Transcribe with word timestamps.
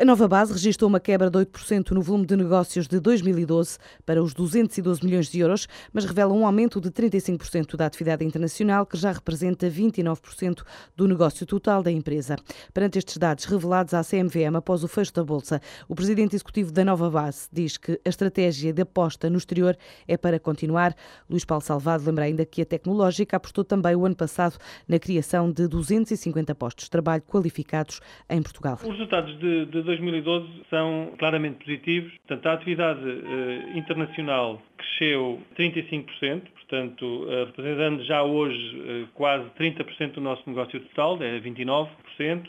A 0.00 0.04
nova 0.04 0.28
base 0.28 0.52
registrou 0.52 0.88
uma 0.88 1.00
quebra 1.00 1.28
de 1.28 1.36
8% 1.36 1.90
no 1.90 2.00
volume 2.00 2.24
de 2.24 2.36
negócios 2.36 2.86
de 2.86 3.00
2012 3.00 3.78
para 4.06 4.22
os 4.22 4.32
212 4.32 5.04
milhões 5.04 5.28
de 5.28 5.40
euros, 5.40 5.66
mas 5.92 6.04
revela 6.04 6.32
um 6.32 6.46
aumento 6.46 6.80
de 6.80 6.88
35% 6.88 7.74
da 7.74 7.86
atividade 7.86 8.24
internacional, 8.24 8.86
que 8.86 8.96
já 8.96 9.10
representa 9.10 9.68
29% 9.68 10.62
do 10.96 11.08
negócio 11.08 11.44
total 11.44 11.82
da 11.82 11.90
empresa. 11.90 12.36
Perante 12.72 12.96
estes 12.96 13.16
dados 13.16 13.44
revelados 13.46 13.92
à 13.92 14.04
CMVM 14.04 14.54
após 14.58 14.84
o 14.84 14.88
fecho 14.88 15.12
da 15.12 15.24
Bolsa, 15.24 15.60
o 15.88 15.96
presidente 15.96 16.36
executivo 16.36 16.70
da 16.70 16.84
nova 16.84 17.10
base 17.10 17.48
diz 17.52 17.76
que 17.76 18.00
a 18.04 18.08
estratégia 18.08 18.72
de 18.72 18.82
aposta 18.82 19.28
no 19.28 19.36
exterior 19.36 19.76
é 20.06 20.16
para 20.16 20.38
continuar. 20.38 20.94
Luís 21.28 21.44
Paulo 21.44 21.64
Salvado 21.64 22.04
lembra 22.06 22.26
ainda 22.26 22.46
que 22.46 22.62
a 22.62 22.64
tecnológica 22.64 23.36
apostou 23.36 23.64
também 23.64 23.96
o 23.96 24.06
ano 24.06 24.14
passado 24.14 24.58
na 24.86 25.00
criação 25.00 25.50
de 25.50 25.66
250 25.66 26.54
postos 26.54 26.84
de 26.84 26.90
trabalho 26.90 27.22
qualificados 27.22 28.00
em 28.30 28.40
Portugal. 28.40 28.78
Os 28.80 28.90
resultados 28.90 29.36
de, 29.40 29.66
de 29.66 29.87
2012 29.88 30.46
são 30.70 31.14
claramente 31.18 31.64
positivos. 31.64 32.12
Portanto, 32.26 32.46
a 32.46 32.52
atividade 32.52 33.00
eh, 33.08 33.78
internacional 33.78 34.62
cresceu 34.78 35.40
35%, 35.56 36.42
portanto, 36.68 37.26
eh, 37.28 37.44
representando 37.46 38.04
já 38.04 38.22
hoje 38.22 38.82
eh, 38.86 39.04
quase 39.14 39.48
30% 39.58 40.12
do 40.12 40.20
nosso 40.20 40.42
negócio 40.46 40.78
total, 40.80 41.20
é 41.22 41.40
29%. 41.40 41.88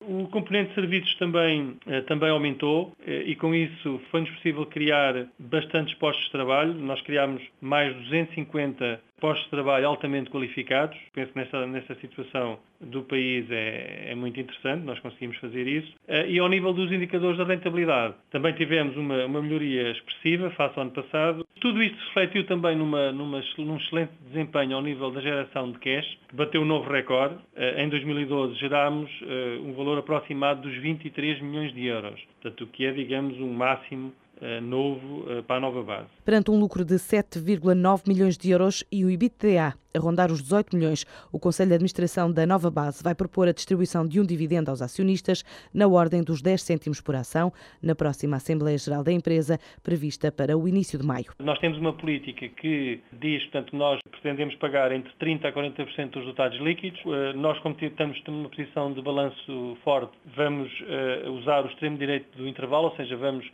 O 0.00 0.26
componente 0.28 0.70
de 0.70 0.74
serviços 0.74 1.14
também, 1.16 1.76
eh, 1.86 2.00
também 2.02 2.30
aumentou 2.30 2.92
e 3.06 3.34
com 3.36 3.54
isso 3.54 4.00
foi-nos 4.10 4.30
possível 4.30 4.66
criar 4.66 5.26
bastantes 5.38 5.94
postos 5.94 6.24
de 6.26 6.32
trabalho. 6.32 6.74
Nós 6.74 7.00
criámos 7.02 7.42
mais 7.60 7.94
250 7.94 9.00
postos 9.20 9.44
de 9.44 9.50
trabalho 9.50 9.86
altamente 9.86 10.30
qualificados. 10.30 10.98
Penso 11.12 11.32
que 11.32 11.38
nessa, 11.38 11.94
situação 12.00 12.58
do 12.80 13.02
país 13.02 13.50
é, 13.50 14.10
é, 14.10 14.14
muito 14.14 14.40
interessante, 14.40 14.84
nós 14.84 14.98
conseguimos 15.00 15.36
fazer 15.36 15.66
isso. 15.66 15.92
E 16.08 16.38
ao 16.38 16.48
nível 16.48 16.72
dos 16.72 16.90
indicadores 16.90 17.36
da 17.36 17.44
rentabilidade, 17.44 18.14
também 18.30 18.54
tivemos 18.54 18.96
uma, 18.96 19.26
uma 19.26 19.42
melhoria 19.42 19.90
expressiva 19.90 20.50
face 20.50 20.78
ao 20.78 20.82
ano 20.82 20.92
passado. 20.92 21.46
Tudo 21.60 21.82
isto 21.82 21.98
refletiu 22.06 22.46
também 22.46 22.74
numa, 22.74 23.12
numa, 23.12 23.44
num 23.58 23.76
excelente 23.76 24.12
desempenho 24.26 24.76
ao 24.76 24.82
nível 24.82 25.10
da 25.10 25.20
geração 25.20 25.70
de 25.70 25.78
cash, 25.78 26.18
que 26.28 26.34
bateu 26.34 26.62
um 26.62 26.64
novo 26.64 26.90
recorde. 26.90 27.36
Eh, 27.54 27.84
em 27.84 27.88
2012 27.90 28.54
gerámos 28.54 29.10
eh, 29.22 29.58
um 29.60 29.74
valor 29.74 29.98
aproximado 29.98 30.62
dos 30.62 30.74
23 30.78 31.42
milhões 31.42 31.74
de 31.74 31.84
euros, 31.84 32.18
portanto, 32.40 32.64
o 32.64 32.66
que 32.66 32.86
é, 32.86 32.92
digamos, 32.92 33.38
um 33.38 33.52
máximo 33.52 34.10
novo 34.60 35.30
eh, 35.30 35.42
para 35.42 35.56
a 35.56 35.60
nova 35.60 35.82
base. 35.82 36.08
Perante 36.24 36.50
um 36.50 36.58
lucro 36.58 36.84
de 36.84 36.94
7,9 36.94 38.08
milhões 38.08 38.38
de 38.38 38.50
euros 38.50 38.84
e 38.90 39.04
o 39.04 39.10
IBTA 39.10 39.74
a 39.92 39.98
rondar 39.98 40.30
os 40.30 40.40
18 40.40 40.76
milhões, 40.76 41.04
o 41.32 41.38
Conselho 41.38 41.70
de 41.70 41.74
Administração 41.74 42.30
da 42.30 42.46
nova 42.46 42.70
base 42.70 43.02
vai 43.02 43.14
propor 43.14 43.48
a 43.48 43.52
distribuição 43.52 44.06
de 44.06 44.20
um 44.20 44.24
dividendo 44.24 44.70
aos 44.70 44.80
acionistas 44.80 45.42
na 45.74 45.88
ordem 45.88 46.22
dos 46.22 46.40
10 46.40 46.62
cêntimos 46.62 47.00
por 47.00 47.16
ação 47.16 47.52
na 47.82 47.94
próxima 47.94 48.36
Assembleia 48.36 48.78
Geral 48.78 49.02
da 49.02 49.12
empresa, 49.12 49.58
prevista 49.82 50.30
para 50.30 50.56
o 50.56 50.68
início 50.68 50.98
de 50.98 51.04
maio. 51.04 51.32
Nós 51.40 51.58
temos 51.58 51.76
uma 51.78 51.92
política 51.92 52.48
que 52.48 53.00
diz, 53.12 53.42
portanto, 53.44 53.74
nós 53.74 54.00
pretendemos 54.10 54.54
pagar 54.56 54.92
entre 54.92 55.12
30% 55.20 55.44
a 55.44 55.52
40% 55.52 56.10
dos 56.10 56.20
resultados 56.20 56.60
líquidos. 56.60 57.00
Eh, 57.04 57.32
nós, 57.34 57.58
como 57.58 57.76
estamos 57.80 58.22
numa 58.26 58.48
posição 58.48 58.92
de 58.92 59.02
balanço 59.02 59.76
forte, 59.82 60.12
vamos 60.36 60.70
usar 61.40 61.64
o 61.64 61.68
extremo 61.68 61.98
direito 61.98 62.36
do 62.36 62.46
intervalo, 62.46 62.88
ou 62.88 62.96
seja, 62.96 63.16
vamos 63.16 63.44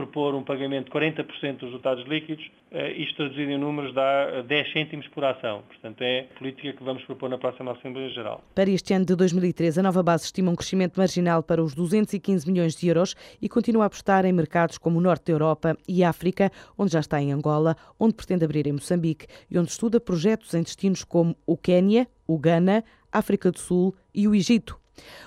propor 0.00 0.34
um 0.34 0.42
pagamento 0.42 0.86
de 0.86 0.90
40% 0.90 1.58
dos 1.58 1.68
resultados 1.68 2.06
líquidos, 2.06 2.50
eh, 2.70 2.92
isto 2.92 3.16
traduzido 3.16 3.50
em 3.50 3.58
números 3.58 3.94
dá 3.94 4.42
10 4.42 4.50
eh, 4.50 4.72
cêntimos 4.72 5.06
por 5.08 5.24
ação. 5.24 5.62
Portanto, 5.68 6.00
é 6.02 6.20
a 6.20 6.38
política 6.38 6.72
que 6.72 6.82
vamos 6.82 7.02
propor 7.04 7.28
na 7.28 7.36
próxima 7.36 7.72
Assembleia 7.72 8.08
Geral. 8.10 8.42
Para 8.54 8.70
este 8.70 8.94
ano 8.94 9.04
de 9.04 9.14
2013, 9.14 9.80
a 9.80 9.82
nova 9.82 10.02
base 10.02 10.24
estima 10.24 10.50
um 10.50 10.56
crescimento 10.56 10.98
marginal 10.98 11.42
para 11.42 11.62
os 11.62 11.74
215 11.74 12.50
milhões 12.50 12.74
de 12.74 12.88
euros 12.88 13.14
e 13.40 13.48
continua 13.48 13.84
a 13.84 13.86
apostar 13.86 14.24
em 14.24 14.32
mercados 14.32 14.78
como 14.78 14.98
o 14.98 15.02
Norte 15.02 15.26
da 15.26 15.32
Europa 15.32 15.76
e 15.88 16.02
África, 16.02 16.50
onde 16.78 16.92
já 16.92 17.00
está 17.00 17.20
em 17.20 17.32
Angola, 17.32 17.76
onde 17.98 18.14
pretende 18.14 18.44
abrir 18.44 18.66
em 18.66 18.72
Moçambique 18.72 19.26
e 19.50 19.58
onde 19.58 19.70
estuda 19.70 20.00
projetos 20.00 20.54
em 20.54 20.62
destinos 20.62 21.04
como 21.04 21.36
o 21.46 21.56
Quênia, 21.56 22.08
o 22.26 22.38
Ghana, 22.38 22.82
África 23.12 23.50
do 23.50 23.58
Sul 23.58 23.94
e 24.14 24.26
o 24.26 24.34
Egito. 24.34 24.80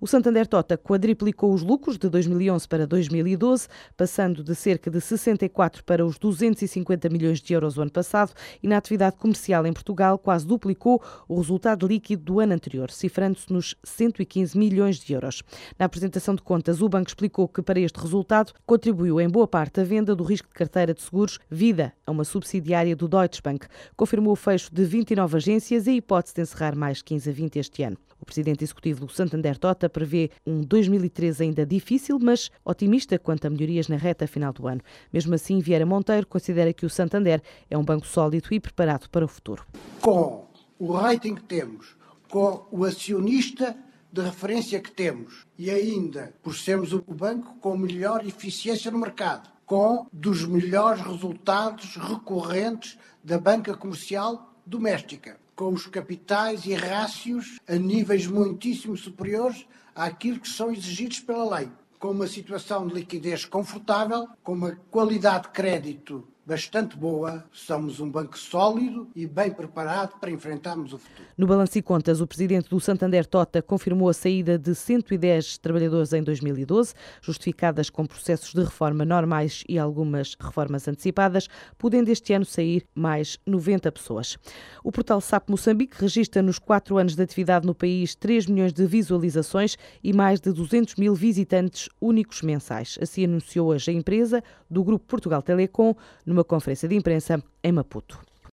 O 0.00 0.06
Santander 0.06 0.46
Tota 0.46 0.76
quadriplicou 0.76 1.52
os 1.52 1.62
lucros 1.62 1.98
de 1.98 2.08
2011 2.08 2.68
para 2.68 2.86
2012, 2.86 3.68
passando 3.96 4.42
de 4.42 4.54
cerca 4.54 4.90
de 4.90 5.00
64 5.00 5.84
para 5.84 6.04
os 6.04 6.18
250 6.18 7.08
milhões 7.08 7.40
de 7.40 7.52
euros 7.52 7.76
o 7.76 7.82
ano 7.82 7.90
passado 7.90 8.32
e 8.62 8.68
na 8.68 8.76
atividade 8.76 9.16
comercial 9.16 9.66
em 9.66 9.72
Portugal 9.72 10.18
quase 10.18 10.46
duplicou 10.46 11.02
o 11.28 11.36
resultado 11.36 11.86
líquido 11.86 12.22
do 12.22 12.40
ano 12.40 12.54
anterior, 12.54 12.90
cifrando-se 12.90 13.52
nos 13.52 13.74
115 13.82 14.56
milhões 14.56 14.98
de 14.98 15.12
euros. 15.12 15.42
Na 15.78 15.86
apresentação 15.86 16.34
de 16.34 16.42
contas, 16.42 16.80
o 16.80 16.88
banco 16.88 17.08
explicou 17.08 17.48
que 17.48 17.62
para 17.62 17.80
este 17.80 17.98
resultado 17.98 18.52
contribuiu 18.66 19.20
em 19.20 19.28
boa 19.28 19.46
parte 19.46 19.80
a 19.80 19.84
venda 19.84 20.14
do 20.14 20.24
risco 20.24 20.48
de 20.48 20.54
carteira 20.54 20.94
de 20.94 21.02
seguros 21.02 21.38
Vida, 21.50 21.92
a 22.06 22.10
uma 22.10 22.24
subsidiária 22.24 22.94
do 22.94 23.08
Deutsche 23.08 23.42
Bank. 23.42 23.66
Confirmou 23.96 24.32
o 24.32 24.36
fecho 24.36 24.72
de 24.72 24.84
29 24.84 25.36
agências 25.36 25.86
e 25.86 25.90
a 25.90 25.94
hipótese 25.94 26.34
de 26.34 26.42
encerrar 26.42 26.76
mais 26.76 27.02
15 27.02 27.28
a 27.28 27.32
20 27.32 27.58
este 27.58 27.82
ano. 27.82 27.96
O 28.20 28.24
presidente 28.24 28.64
executivo 28.64 29.06
do 29.06 29.12
Santander 29.12 29.57
Tota 29.58 29.88
prevê 29.88 30.30
um 30.46 30.62
2013 30.62 31.42
ainda 31.42 31.66
difícil, 31.66 32.18
mas 32.18 32.50
otimista 32.64 33.18
quanto 33.18 33.46
a 33.46 33.50
melhorias 33.50 33.88
na 33.88 33.96
reta 33.96 34.26
final 34.26 34.52
do 34.52 34.66
ano. 34.66 34.80
Mesmo 35.12 35.34
assim, 35.34 35.58
Vieira 35.58 35.84
Monteiro 35.84 36.26
considera 36.26 36.72
que 36.72 36.86
o 36.86 36.90
Santander 36.90 37.42
é 37.68 37.76
um 37.76 37.84
banco 37.84 38.06
sólido 38.06 38.48
e 38.50 38.60
preparado 38.60 39.08
para 39.10 39.24
o 39.24 39.28
futuro. 39.28 39.66
Com 40.00 40.48
o 40.78 40.92
rating 40.92 41.34
que 41.34 41.42
temos, 41.42 41.96
com 42.30 42.66
o 42.70 42.84
acionista 42.84 43.76
de 44.12 44.22
referência 44.22 44.80
que 44.80 44.90
temos 44.90 45.46
e 45.58 45.70
ainda 45.70 46.32
por 46.42 46.56
sermos 46.56 46.92
o 46.92 47.02
banco 47.02 47.56
com 47.60 47.76
melhor 47.76 48.26
eficiência 48.26 48.90
no 48.90 48.98
mercado, 48.98 49.50
com 49.66 50.06
dos 50.12 50.46
melhores 50.46 51.02
resultados 51.02 51.96
recorrentes 51.96 52.98
da 53.22 53.38
banca 53.38 53.76
comercial 53.76 54.54
doméstica 54.64 55.38
com 55.58 55.70
os 55.70 55.88
capitais 55.88 56.66
e 56.66 56.72
rácios 56.72 57.58
a 57.66 57.74
níveis 57.74 58.28
muitíssimo 58.28 58.96
superiores 58.96 59.66
àquilo 59.92 60.38
que 60.38 60.48
são 60.48 60.70
exigidos 60.70 61.18
pela 61.18 61.58
lei, 61.58 61.68
com 61.98 62.12
uma 62.12 62.28
situação 62.28 62.86
de 62.86 62.94
liquidez 62.94 63.44
confortável, 63.44 64.28
com 64.44 64.52
uma 64.52 64.78
qualidade 64.88 65.48
de 65.48 65.50
crédito 65.50 66.28
bastante 66.48 66.96
boa, 66.96 67.44
somos 67.52 68.00
um 68.00 68.10
banco 68.10 68.38
sólido 68.38 69.06
e 69.14 69.26
bem 69.26 69.50
preparado 69.50 70.18
para 70.18 70.30
enfrentarmos 70.30 70.94
o 70.94 70.98
futuro. 70.98 71.28
No 71.36 71.46
balanço 71.46 71.76
e 71.76 71.82
contas, 71.82 72.22
o 72.22 72.26
presidente 72.26 72.70
do 72.70 72.80
Santander 72.80 73.26
Tota 73.26 73.60
confirmou 73.60 74.08
a 74.08 74.14
saída 74.14 74.58
de 74.58 74.74
110 74.74 75.58
trabalhadores 75.58 76.14
em 76.14 76.22
2012, 76.22 76.94
justificadas 77.20 77.90
com 77.90 78.06
processos 78.06 78.54
de 78.54 78.60
reforma 78.60 79.04
normais 79.04 79.62
e 79.68 79.78
algumas 79.78 80.34
reformas 80.40 80.88
antecipadas, 80.88 81.48
podendo 81.76 82.08
este 82.08 82.32
ano 82.32 82.46
sair 82.46 82.86
mais 82.94 83.38
90 83.46 83.92
pessoas. 83.92 84.38
O 84.82 84.90
portal 84.90 85.20
SAP 85.20 85.50
Moçambique 85.50 86.00
registra 86.00 86.40
nos 86.40 86.58
quatro 86.58 86.96
anos 86.96 87.14
de 87.14 87.22
atividade 87.22 87.66
no 87.66 87.74
país 87.74 88.14
3 88.14 88.46
milhões 88.46 88.72
de 88.72 88.86
visualizações 88.86 89.76
e 90.02 90.14
mais 90.14 90.40
de 90.40 90.50
200 90.50 90.94
mil 90.94 91.14
visitantes 91.14 91.90
únicos 92.00 92.40
mensais. 92.40 92.98
Assim 93.02 93.26
anunciou 93.26 93.68
hoje 93.68 93.90
a 93.90 93.94
empresa 93.94 94.42
do 94.70 94.82
Grupo 94.82 95.04
Portugal 95.06 95.42
Telecom 95.42 95.94
numa 96.38 96.44
conferência 96.44 96.88
de 96.88 96.94
imprensa 96.94 97.42
em 97.62 97.72
Maputo. 97.72 98.27